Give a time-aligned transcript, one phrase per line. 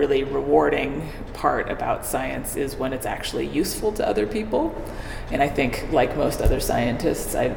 [0.00, 4.74] really rewarding part about science is when it's actually useful to other people.
[5.30, 7.54] And I think, like most other scientists, I,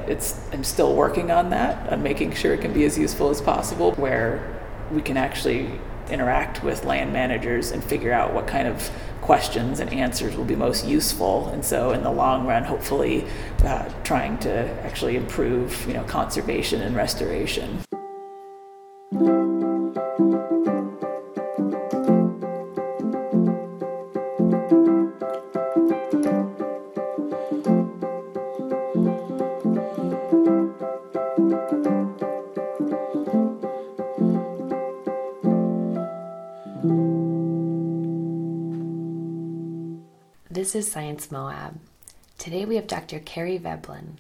[0.52, 3.94] I'm still working on that, on making sure it can be as useful as possible,
[3.94, 4.62] where
[4.92, 5.72] we can actually
[6.10, 8.92] interact with land managers and figure out what kind of
[9.22, 11.48] questions and answers will be most useful.
[11.48, 13.26] And so, in the long run, hopefully,
[13.64, 14.52] uh, trying to
[14.84, 17.80] actually improve, you know, conservation and restoration.
[40.74, 41.80] This is Science Moab.
[42.40, 43.20] Today we have Dr.
[43.20, 44.18] Kari Veblen.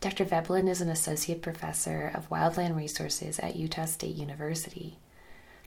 [0.00, 0.24] Dr.
[0.24, 4.98] Veblen is an associate professor of wildland resources at Utah State University.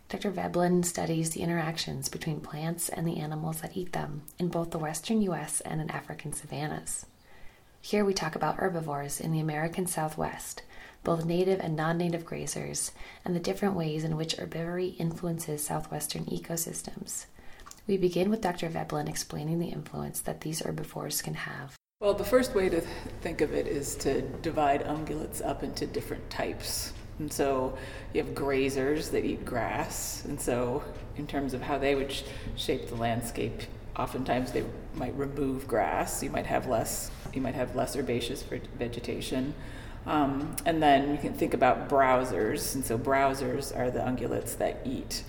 [0.07, 0.31] Dr.
[0.31, 4.79] Veblen studies the interactions between plants and the animals that eat them in both the
[4.79, 5.59] western U.S.
[5.59, 7.05] and in African savannas.
[7.81, 10.61] Here we talk about herbivores in the American Southwest,
[11.03, 12.91] both native and non native grazers,
[13.25, 17.25] and the different ways in which herbivory influences southwestern ecosystems.
[17.89, 18.69] We begin with Dr.
[18.69, 21.73] Veblen explaining the influence that these herbivores can have.
[21.99, 22.81] Well, the first way to
[23.21, 26.93] think of it is to divide ungulates up into different types.
[27.17, 27.75] And so
[28.13, 30.23] you have grazers that eat grass.
[30.25, 30.83] And so,
[31.17, 32.21] in terms of how they would sh-
[32.55, 33.63] shape the landscape,
[33.97, 36.21] oftentimes they might remove grass.
[36.21, 37.09] You might have less.
[37.33, 38.43] You might have less herbaceous
[38.77, 39.55] vegetation.
[40.05, 42.75] Um, and then you can think about browsers.
[42.75, 45.23] And so browsers are the ungulates that eat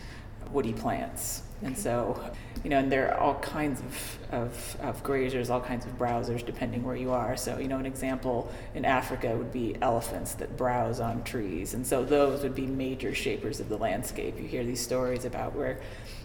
[0.53, 1.45] woody plants.
[1.63, 2.23] And so,
[2.65, 6.45] you know, and there are all kinds of, of, of, grazers, all kinds of browsers,
[6.45, 7.37] depending where you are.
[7.37, 11.75] So, you know, an example in Africa would be elephants that browse on trees.
[11.75, 14.39] And so those would be major shapers of the landscape.
[14.39, 15.81] You hear these stories about where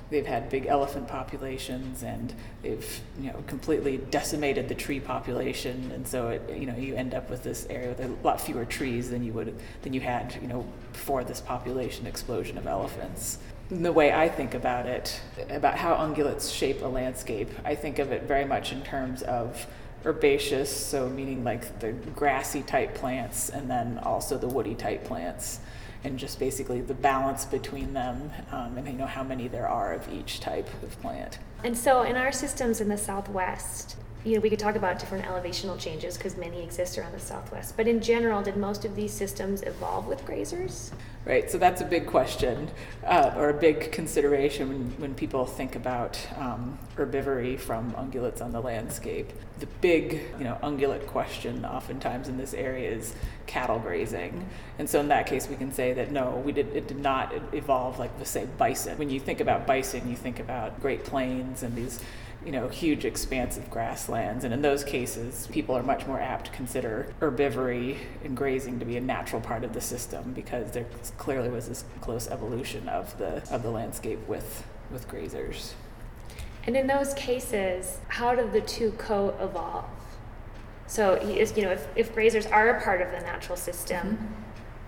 [0.09, 5.91] they've had big elephant populations and they've, you know, completely decimated the tree population.
[5.93, 8.65] And so, it, you know, you end up with this area with a lot fewer
[8.65, 13.39] trees than you would, than you had, you know, before this population explosion of elephants
[13.69, 18.11] the way I think about it, about how ungulates shape a landscape, I think of
[18.11, 19.65] it very much in terms of
[20.05, 25.59] herbaceous, so meaning like the grassy type plants, and then also the woody type plants,
[26.03, 29.93] and just basically the balance between them, um, and you know how many there are
[29.93, 31.39] of each type of plant.
[31.63, 35.25] And so, in our systems in the Southwest, you know, we could talk about different
[35.25, 37.75] elevational changes because many exist around the Southwest.
[37.77, 40.91] But in general, did most of these systems evolve with grazers?
[41.25, 42.69] Right, so that's a big question
[43.03, 48.51] uh, or a big consideration when, when people think about um, herbivory from ungulates on
[48.51, 49.33] the landscape.
[49.57, 53.15] The big, you know, ungulate question oftentimes in this area is
[53.47, 54.47] cattle grazing,
[54.77, 57.33] and so in that case we can say that no, we did it did not
[57.53, 58.95] evolve like the say bison.
[58.99, 62.01] When you think about bison, you think about Great Plains and these
[62.45, 64.43] you know, huge expansive grasslands.
[64.43, 68.85] And in those cases, people are much more apt to consider herbivory and grazing to
[68.85, 70.85] be a natural part of the system because there
[71.17, 75.73] clearly was this close evolution of the of the landscape with with grazers.
[76.67, 79.85] And in those cases, how do the two co-evolve?
[80.87, 84.25] So, is, you know, if, if grazers are a part of the natural system, mm-hmm.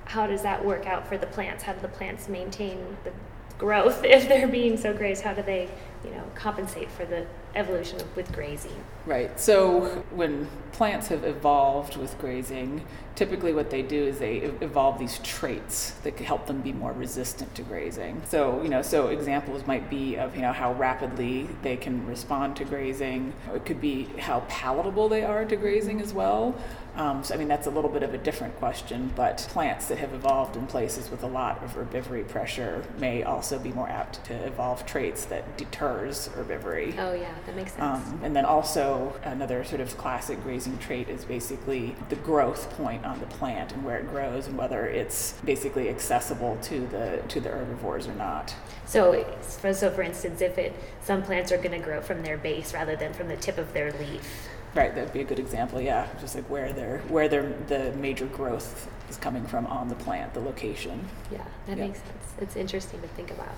[0.06, 1.64] how does that work out for the plants?
[1.64, 3.12] How do the plants maintain the
[3.58, 5.24] growth if they're being so grazed?
[5.24, 5.70] How do they,
[6.04, 7.26] you know, compensate for the
[7.56, 8.84] evolution with grazing?
[9.06, 9.40] Right.
[9.40, 12.86] So when plants have evolved with grazing,
[13.16, 17.56] typically what they do is they evolve these traits that help them be more resistant
[17.56, 18.22] to grazing.
[18.28, 22.56] So, you know, so examples might be of, you know, how rapidly they can respond
[22.58, 23.34] to grazing.
[23.56, 26.56] It could be how palatable they are to grazing as well.
[26.96, 30.00] Um, so, I mean, that's a little bit of a different question, but plants that
[30.00, 34.24] have evolved in places with a lot of herbivory pressure may also be more apt
[34.26, 36.98] to evolve traits that deters herbivory.
[36.98, 38.08] Oh, yeah, that makes sense.
[38.08, 43.06] Um, and then also, another sort of classic grazing trait is basically the growth point
[43.06, 47.40] on the plant and where it grows and whether it's basically accessible to the, to
[47.40, 48.56] the herbivores or not.
[48.86, 49.26] So,
[49.72, 52.96] so for instance, if it some plants are going to grow from their base rather
[52.96, 55.82] than from the tip of their leaf, Right, that'd be a good example.
[55.82, 59.96] Yeah, just like where their where their the major growth is coming from on the
[59.96, 61.08] plant, the location.
[61.32, 61.88] Yeah, that yeah.
[61.88, 62.34] makes sense.
[62.40, 63.56] It's interesting to think about.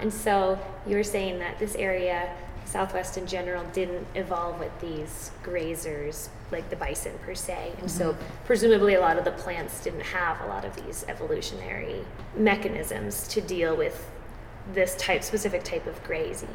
[0.00, 2.30] And so you were saying that this area,
[2.66, 7.88] Southwest in general, didn't evolve with these grazers like the bison per se, and mm-hmm.
[7.88, 12.04] so presumably a lot of the plants didn't have a lot of these evolutionary
[12.36, 14.10] mechanisms to deal with
[14.74, 16.48] this type specific type of grazing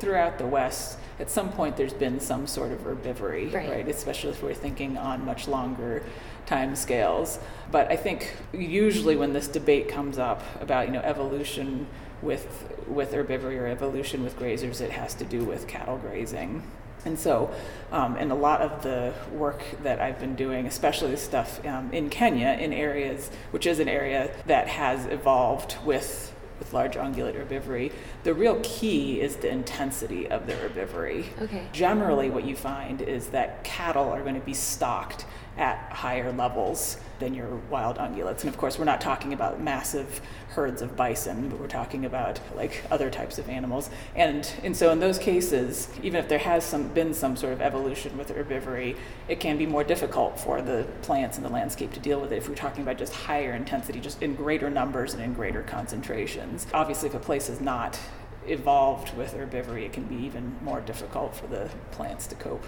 [0.00, 3.70] throughout the West, at some point there's been some sort of herbivory, right?
[3.70, 3.88] right?
[3.88, 6.02] Especially if we're thinking on much longer
[6.46, 7.38] time scales.
[7.70, 11.86] But I think usually when this debate comes up about you know evolution
[12.22, 16.62] with with herbivory or evolution with grazers, it has to do with cattle grazing.
[17.04, 17.50] And so,
[17.92, 21.90] um, and a lot of the work that I've been doing, especially the stuff um,
[21.92, 27.34] in Kenya, in areas, which is an area that has evolved with with large ungulate
[27.34, 27.90] herbivory,
[28.22, 31.24] the real key is the intensity of the herbivory.
[31.40, 31.66] Okay.
[31.72, 35.24] Generally, what you find is that cattle are going to be stocked
[35.56, 38.40] at higher levels than your wild ungulates.
[38.40, 40.20] And of course, we're not talking about massive
[40.50, 43.90] herds of bison, but we're talking about like other types of animals.
[44.16, 47.60] And and so in those cases, even if there has some been some sort of
[47.60, 48.96] evolution with herbivory,
[49.28, 52.36] it can be more difficult for the plants in the landscape to deal with it
[52.36, 56.66] if we're talking about just higher intensity, just in greater numbers and in greater concentrations.
[56.72, 57.98] Obviously, if a place is not
[58.46, 62.64] evolved with herbivory, it can be even more difficult for the plants to cope.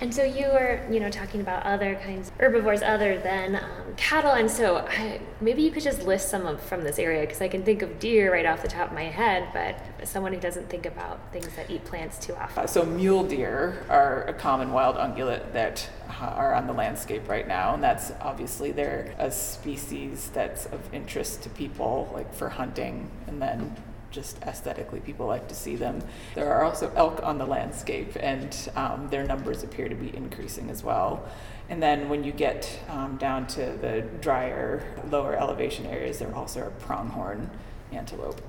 [0.00, 3.94] And so you were, you know, talking about other kinds of herbivores other than um,
[3.96, 7.40] cattle, and so I, maybe you could just list some of from this area because
[7.40, 10.38] I can think of deer right off the top of my head, but someone who
[10.38, 12.62] doesn't think about things that eat plants too often.
[12.62, 17.28] Uh, so mule deer are a common wild ungulate that uh, are on the landscape
[17.28, 22.50] right now, and that's obviously they're a species that's of interest to people, like for
[22.50, 23.74] hunting, and then
[24.10, 26.00] just aesthetically people like to see them.
[26.34, 30.70] There are also elk on the landscape, and um, their numbers appear to be increasing
[30.70, 31.28] as well.
[31.68, 36.60] And then when you get um, down to the drier, lower elevation areas, there also
[36.60, 37.50] are pronghorn
[37.92, 38.40] antelope.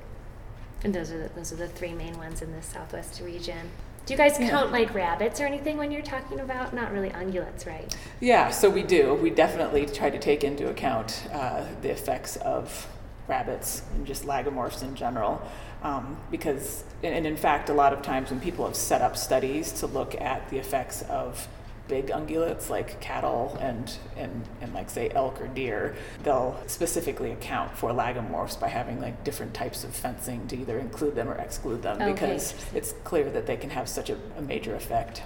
[0.83, 3.69] And those are the, those are the three main ones in the southwest region.
[4.06, 4.50] Do you guys Yeah.
[4.50, 7.94] count like rabbits or anything when you're talking about not really ungulates, right?
[8.21, 9.13] Yeah, so we do.
[9.15, 12.88] We definitely try to take into account uh, the effects of
[13.29, 15.41] rabbits and just lagomorphs in general.
[15.83, 19.15] Um, because, and and in fact, a lot of times when people have set up
[19.15, 21.47] studies to look at the effects of
[21.89, 27.75] big ungulates like cattle and, and, and like say elk or deer, they'll specifically account
[27.75, 31.81] for lagomorphs by having like different types of fencing to either include them or exclude
[31.81, 35.23] them Okay, because it's clear that they can have such a, a major effect.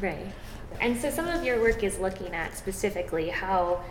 [0.00, 0.26] Right.
[0.80, 3.82] And so some of your work is looking at specifically how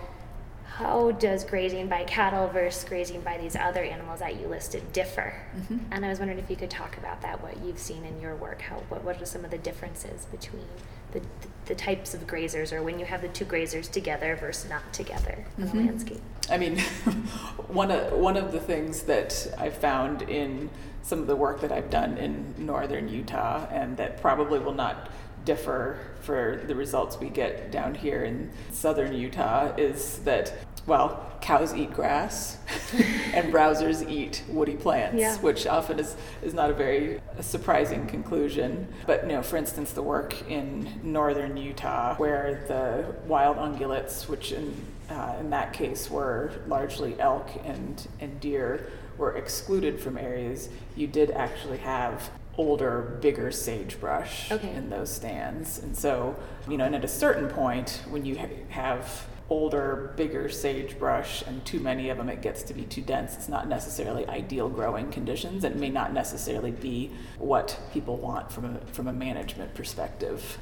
[0.78, 5.34] how does grazing by cattle versus grazing by these other animals that you listed differ?
[5.58, 5.80] Mhm.
[5.92, 8.36] And I was wondering if you could talk about that, what you've seen in your
[8.36, 10.66] work, how what, what are some of the differences between
[11.12, 11.22] the,
[11.66, 15.44] the types of grazers or when you have the two grazers together versus not together
[15.58, 15.86] in the Mhm.
[15.88, 16.22] landscape?
[16.50, 16.78] I mean,
[17.68, 20.70] one of one of the things that I've found in
[21.02, 25.10] some of the work that I've done in northern Utah, and that probably will not
[25.50, 30.54] differ for the results we get down here in southern Utah, is that
[30.86, 31.10] well,
[31.42, 32.58] cows eat grass,
[33.34, 35.36] and browsers eat woody plants, Yeah.
[35.38, 38.88] which often is is not a very surprising conclusion.
[39.08, 40.66] But you know, for instance, the work in
[41.04, 42.84] northern Utah, where the
[43.28, 44.68] wild ungulates, which in
[45.10, 51.08] uh, in that case were largely elk and, and deer, were excluded from areas, you
[51.08, 54.74] did actually have older, bigger sagebrush Okay.
[54.76, 55.80] in those stands.
[55.80, 56.36] And so,
[56.68, 58.36] you know, and at a certain point, when you
[58.68, 63.34] have older, bigger sagebrush and too many of them, it gets to be too dense.
[63.36, 68.66] It's not necessarily ideal growing conditions and may not necessarily be what people want from
[68.76, 70.60] a, from a management perspective.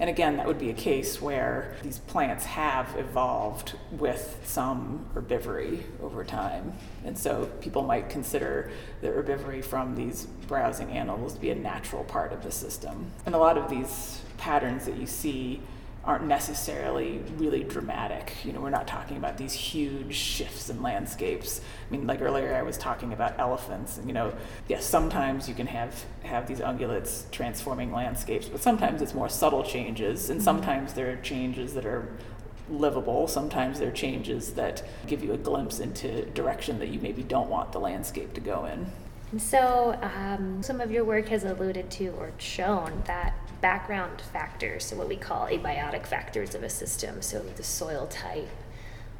[0.00, 5.82] And again, that would be a case where these plants have evolved with some herbivory
[6.00, 6.74] over time.
[7.04, 12.04] And so people might consider the herbivory from these browsing animals to be a natural
[12.04, 13.10] part of the system.
[13.26, 15.60] And a lot of these patterns that you see
[16.08, 18.32] aren't necessarily really dramatic.
[18.42, 21.60] You know, we're not talking about these huge shifts in landscapes.
[21.60, 24.32] I mean, like earlier I was talking about elephants, and you know,
[24.68, 29.62] yes, sometimes you can have have these ungulates transforming landscapes, but sometimes it's more subtle
[29.62, 30.44] changes, and mm-hmm.
[30.44, 32.08] sometimes there are changes that are
[32.70, 33.28] livable.
[33.28, 37.50] Sometimes there are changes that give you a glimpse into direction that you maybe don't
[37.50, 38.90] want the landscape to go in.
[39.30, 44.84] And so, um, some of your work has alluded to or shown that background factors,
[44.84, 48.48] so what we call abiotic factors of a system, so the soil type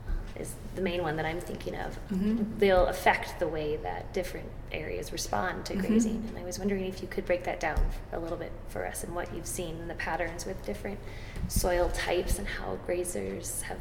[0.09, 1.99] um, is the main one that I'm thinking of.
[2.11, 2.59] Mhm.
[2.59, 5.81] They'll affect the way that different areas respond to Mhm.
[5.87, 6.25] grazing.
[6.29, 7.79] And I was wondering if you could break that down
[8.13, 11.01] a little bit for us and what you've seen in the patterns with different
[11.49, 13.79] soil types and how grazers have,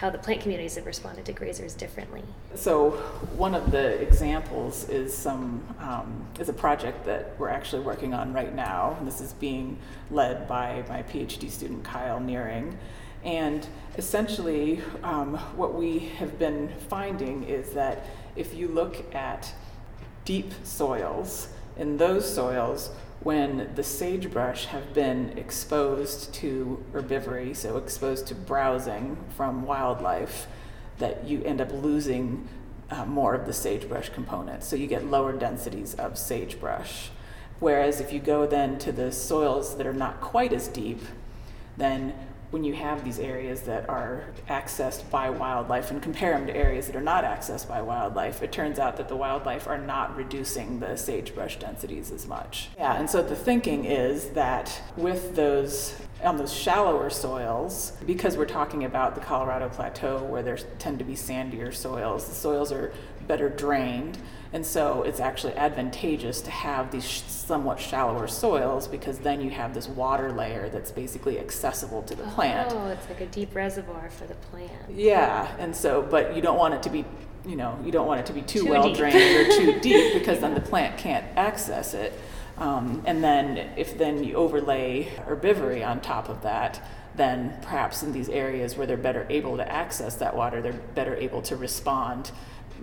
[0.00, 2.22] how the plant communities have responded to grazers differently.
[2.54, 2.92] So
[3.36, 8.32] one of the examples is some um, is a project that we're actually working on
[8.32, 8.96] right now.
[9.02, 9.76] This is being
[10.10, 12.78] led by my PhD student Kyle Nearing.
[13.24, 13.66] And
[13.98, 19.52] essentially, um, what we have been finding is that if you look at
[20.24, 22.88] deep soils, in those soils,
[23.22, 30.46] when the sagebrush have been exposed to herbivory, so exposed to browsing from wildlife,
[30.98, 32.48] that you end up losing
[32.90, 34.64] uh, more of the sagebrush component.
[34.64, 37.10] So you get lower densities of sagebrush.
[37.58, 41.02] Whereas if you go then to the soils that are not quite as deep,
[41.76, 42.14] then
[42.50, 46.86] when you have these areas that are accessed by wildlife and compare them to areas
[46.86, 50.80] that are not accessed by wildlife, it turns out that the wildlife are not reducing
[50.80, 52.70] the sagebrush densities as much.
[52.76, 58.44] Yeah, and so the thinking is that with those on those shallower soils, because we're
[58.44, 62.92] talking about the Colorado Plateau where there tend to be sandier soils, the soils are
[63.30, 64.18] better drained.
[64.52, 69.50] And so it's actually advantageous to have these sh- somewhat shallower soils because then you
[69.50, 72.72] have this water layer that's basically accessible to the plant.
[72.72, 74.72] Oh, it's like a deep reservoir for the plant.
[74.92, 77.04] Yeah, and so, but you don't want it to be,
[77.46, 78.96] you know, you don't want it to be too, Too well deep.
[78.96, 82.12] drained or too deep because then the plant can't access it.
[82.58, 86.82] Um, and then if then you overlay herbivory on top of that,
[87.14, 91.14] then perhaps in these areas where they're better able to access that water, they're better
[91.14, 92.32] able to respond,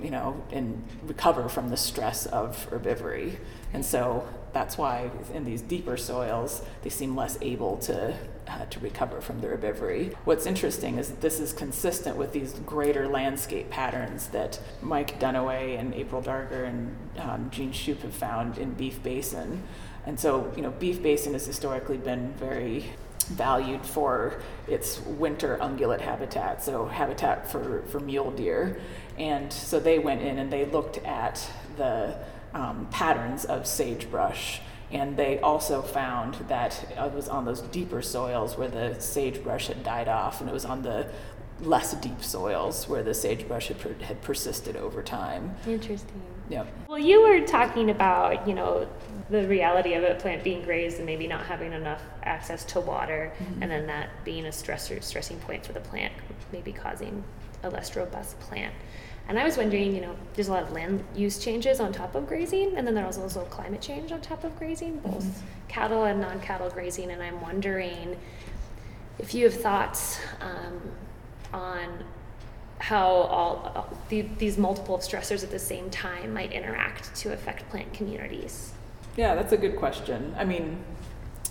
[0.01, 3.38] you know, and recover from the stress of herbivory.
[3.74, 8.16] And so that's why in these deeper soils, they seem less able to,
[8.48, 10.16] uh, to recover from the herbivory.
[10.24, 15.80] What's interesting is that this is consistent with these greater landscape patterns that Mike Duniway
[15.80, 19.63] and April Darger and um, Gene Schupp have found in Beef Basin.
[20.06, 22.86] And so, you know, Beef Basin has historically been very
[23.27, 28.79] valued for its winter ungulate habitat, so habitat for, for mule deer.
[29.17, 32.17] And so they went in and they looked at the
[32.53, 34.62] um, patterns of sagebrush.
[34.91, 39.84] And they also found that it was on those deeper soils where the sagebrush had
[39.84, 41.07] died off, and it was on the
[41.60, 45.55] less deep soils where the sagebrush had, per- had persisted over time.
[45.67, 46.22] Interesting.
[46.50, 46.68] Yep.
[46.88, 48.88] Well, you were talking about, you know,
[49.30, 53.34] the reality of a plant being grazed and maybe not having enough access to water,
[53.60, 56.13] and then that being a stressor, stressing point for the plant,
[56.54, 57.24] maybe causing
[57.63, 58.74] a less robust plant.
[59.27, 62.16] And I was wondering, you know, there's a lot of land use changes on top
[62.16, 66.22] of grazing, and then there's also climate change on top of grazing, both cattle and
[66.22, 67.12] non-cattle grazing.
[67.12, 68.18] And I'm wondering
[69.20, 70.80] if you have thoughts um,
[71.54, 72.06] on
[72.79, 77.67] how all, all the, these multiple stressors at the same time might interact to affect
[77.69, 78.74] plant communities.
[79.15, 80.36] Yeah, that's a good question.
[80.38, 80.77] I mean,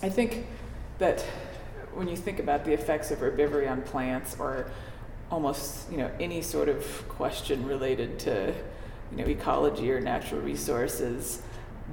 [0.01, 0.45] I think
[0.99, 1.21] that
[1.93, 4.71] when you think about the effects of herbivory on plants or
[5.29, 8.53] almost, you know, any sort of question related to,
[9.11, 11.41] you know, ecology or natural resources,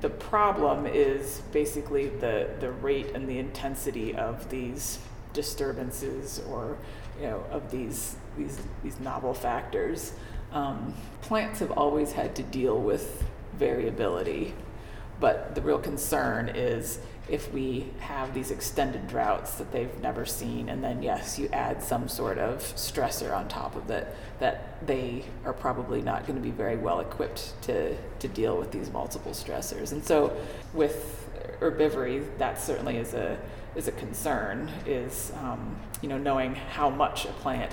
[0.01, 4.99] the problem is basically the, the rate and the intensity of these
[5.33, 6.77] disturbances or,
[7.21, 10.13] you know, of these, these, these novel factors.
[10.53, 13.25] Um, plants have always had to deal with
[13.59, 14.55] variability.
[15.21, 20.69] But the real concern is if we have these extended droughts that they've never seen,
[20.69, 25.25] and then, yes, you add some sort of stressor on top of it, that they
[25.45, 29.33] are probably not going to be very well equipped to, to deal with these multiple
[29.33, 29.93] stressors.
[29.93, 30.37] And so,
[30.75, 31.24] with
[31.61, 33.39] herbivory, that certainly is a,
[33.77, 37.73] is a concern, is, um, you know, knowing how much a plant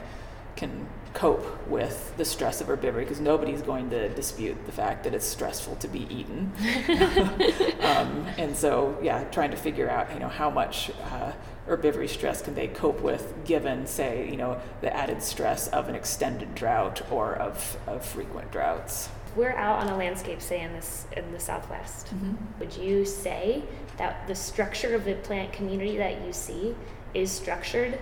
[0.56, 5.14] can cope with the stress of herbivory because nobody's going to dispute the fact that
[5.14, 6.52] it's stressful to be eaten.
[7.82, 11.32] um, and so, yeah, trying to figure out, you know, how much uh,
[11.68, 15.96] herbivory stress can they cope with given, say, you know, the added stress of an
[15.96, 19.10] extended drought or of, of frequent droughts.
[19.36, 22.08] We're out on a landscape, say in this in the Southwest.
[22.08, 22.36] Mm-hmm.
[22.60, 23.64] Would you say
[23.98, 26.76] that the structure of the plant community that you see
[27.14, 28.00] is structured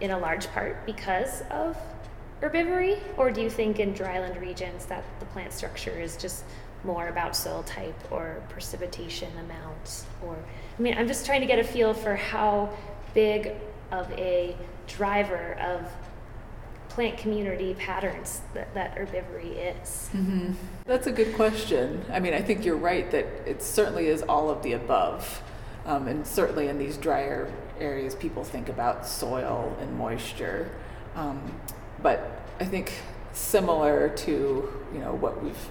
[0.00, 1.76] in a large part because of
[2.40, 6.44] herbivory, or do you think in dryland regions that the plant structure is just
[6.84, 10.06] more about soil type or precipitation amounts?
[10.22, 10.36] Or
[10.78, 12.70] I mean, I'm just trying to get a feel for how
[13.14, 13.52] big
[13.90, 14.54] of a
[14.86, 15.90] driver of
[16.96, 20.08] plant community patterns that, that herbivory is.
[20.86, 22.02] That's a good question.
[22.10, 25.42] I mean, I think you're right that it certainly is all of the above.
[25.84, 30.70] Um, and certainly in these drier areas, people think about soil and moisture.
[31.16, 31.60] Um,
[32.02, 32.94] but I think
[33.34, 34.32] similar to
[34.94, 35.68] you know what we've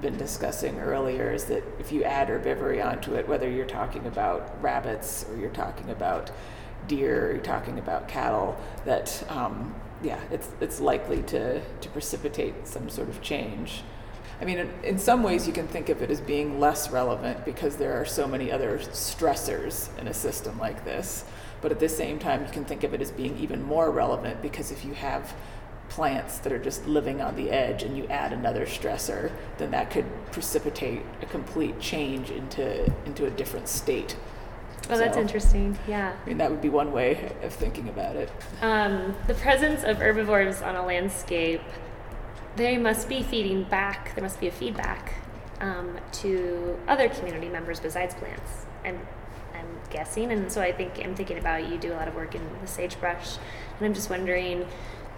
[0.00, 4.62] been discussing earlier is that if you add herbivory onto it, whether you're talking about
[4.62, 6.30] rabbits or you're talking about
[6.86, 12.66] deer or you're talking about cattle, that um, yeah, it's it's likely to to precipitate
[12.66, 13.82] some sort of change.
[14.40, 17.44] I mean, in, in some ways, you can think of it as being less relevant
[17.44, 21.24] because there are so many other stressors in a system like this.
[21.60, 24.42] But at the same time, you can think of it as being even more relevant
[24.42, 25.32] because if you have
[25.88, 29.90] plants that are just living on the edge and you add another stressor, then that
[29.90, 34.16] could precipitate a complete change into into a different state.
[34.90, 35.78] Oh, that's So, interesting.
[35.86, 36.12] Yeah.
[36.24, 38.30] I mean, that would be one way of thinking about it.
[38.60, 41.62] Um, the presence of herbivores on a landscape
[42.56, 44.14] they must be feeding back.
[44.14, 45.14] There must be a feedback
[45.60, 48.66] um, to other community members besides plants.
[48.84, 48.98] I'm,
[49.54, 52.34] I'm guessing, and so I think I'm thinking about you do a lot of work
[52.34, 53.36] in the sagebrush,
[53.78, 54.66] and I'm just wondering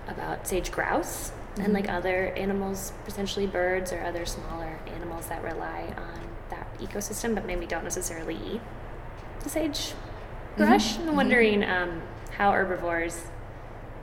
[0.06, 1.62] about sage grouse mm-hmm.
[1.62, 7.34] and like other animals, potentially birds or other smaller animals that rely on that ecosystem,
[7.34, 8.60] but maybe don't necessarily eat
[9.46, 9.94] sage
[10.56, 10.92] brush.
[10.92, 11.00] Mm-hmm.
[11.00, 11.16] I'm mm-hmm.
[11.16, 13.24] wondering um, how herbivores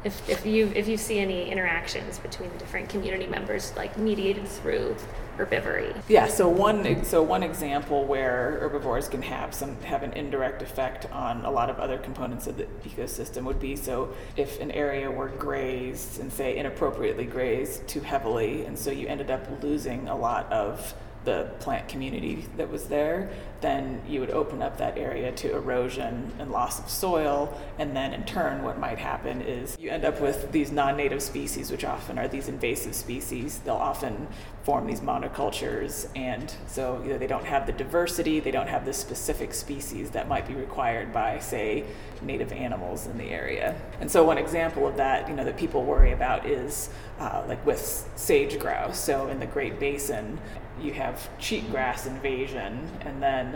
[0.03, 4.47] if, if you if you see any interactions between the different community members like mediated
[4.47, 4.95] through
[5.37, 10.61] herbivory yeah so one so one example where herbivores can have some have an indirect
[10.61, 14.71] effect on a lot of other components of the ecosystem would be so if an
[14.71, 20.07] area were grazed and say inappropriately grazed too heavily and so you ended up losing
[20.07, 23.29] a lot of the plant community that was there,
[23.61, 27.57] then you would open up that area to erosion and loss of soil.
[27.77, 31.21] And then in turn, what might happen is you end up with these non native
[31.21, 33.59] species, which often are these invasive species.
[33.59, 34.27] They'll often
[34.63, 36.07] form these monocultures.
[36.15, 40.11] And so you know, they don't have the diversity, they don't have the specific species
[40.11, 41.85] that might be required by, say,
[42.21, 43.75] native animals in the area.
[43.99, 46.89] And so one example of that, you know, that people worry about is
[47.19, 48.99] uh, like with sage grouse.
[48.99, 50.39] So in the Great Basin,
[50.81, 53.50] you have cheatgrass invasion, and then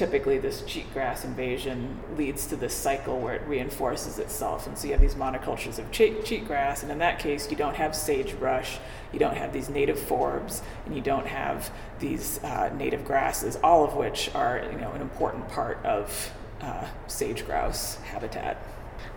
[0.00, 4.66] typically this cheatgrass invasion leads to this cycle where it reinforces itself.
[4.66, 7.76] And so you have these monocultures of cheat, cheatgrass, and in that case, you don't
[7.76, 8.78] have sagebrush,
[9.12, 13.84] you don't have these native forbs, and you don't have these uh, native grasses, all
[13.84, 18.56] of which are you know an important part of uh, sage grouse habitat.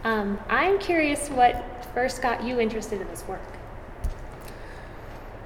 [0.04, 1.64] Um, I'm curious what
[1.94, 3.40] first got you interested in this work.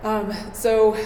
[0.01, 0.97] Um, so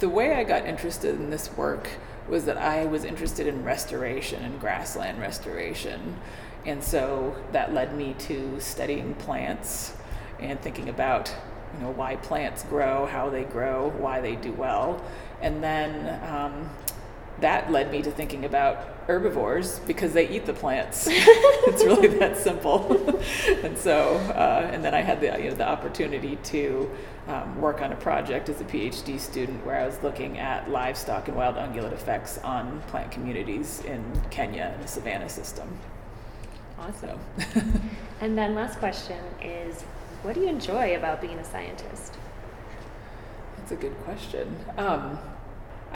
[0.00, 1.88] the way I got interested in this work
[2.28, 6.16] was that I was interested in restoration and grassland restoration.
[6.64, 9.94] And so that led me to studying plants
[10.40, 11.34] and thinking about
[11.74, 15.04] you know why plants grow, how they grow, why they do well,
[15.42, 16.70] and then um,
[17.40, 21.06] that led me to thinking about herbivores because they eat the plants.
[21.10, 23.20] it's really that simple.
[23.62, 26.90] and so, uh, and then I had the you know the opportunity to
[27.28, 31.28] um, work on a project as a PhD student where I was looking at livestock
[31.28, 35.68] and wild ungulate effects on plant communities in Kenya and the savanna system.
[36.78, 37.18] Awesome.
[38.20, 39.82] and then last question is,
[40.22, 42.14] what do you enjoy about being a scientist?
[43.56, 44.54] That's a good question.
[44.76, 45.18] Um,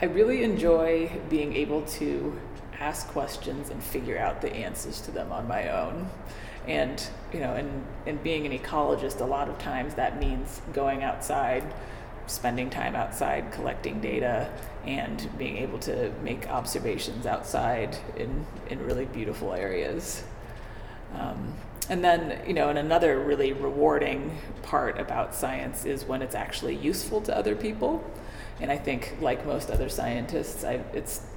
[0.01, 2.39] I really enjoy being able to
[2.79, 6.09] ask questions and figure out the answers to them on my own.
[6.67, 11.03] And you know, and, and being an ecologist, a lot of times that means going
[11.03, 11.63] outside,
[12.27, 14.51] spending time outside, collecting data,
[14.85, 20.23] and being able to make observations outside in, in really beautiful areas.
[21.15, 21.53] Um,
[21.89, 26.75] and then, you know, and another really rewarding part about science is when it's actually
[26.75, 28.03] useful to other people.
[28.61, 30.81] And I think, like most other scientists, I,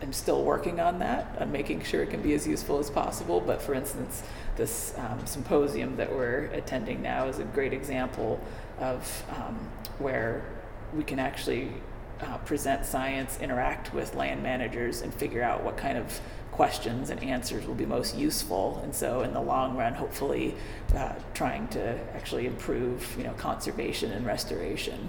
[0.01, 3.41] I'm still working on that, on making sure it can be as useful as possible.
[3.41, 4.23] But for instance,
[4.57, 8.41] this um, symposium that we're attending now is a great example
[8.81, 9.55] of um,
[9.99, 10.45] where
[10.93, 11.73] we can actually
[12.21, 17.23] uh, present science, interact with land managers, and figure out what kind of questions and
[17.23, 18.81] answers will be most useful.
[18.85, 20.55] And so, in the long run, hopefully,
[20.95, 25.09] uh, trying to actually improve, you know, conservation and restoration.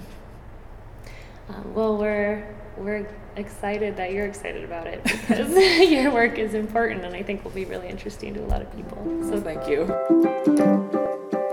[1.50, 5.56] Um, well, we're we're excited that you're excited about it because
[5.90, 8.76] your work is important and I think will be really interesting to a lot of
[8.76, 8.98] people.
[9.30, 9.86] So thank you.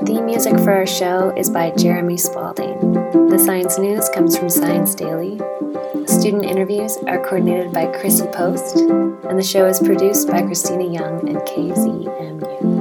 [0.03, 2.95] The music for our show is by Jeremy Spalding.
[3.29, 5.39] The science news comes from Science Daily.
[6.07, 11.29] Student interviews are coordinated by Chrissy Post, and the show is produced by Christina Young
[11.29, 12.80] and KZMU.